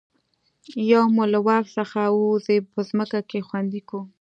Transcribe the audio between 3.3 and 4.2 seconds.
خوندي کوو.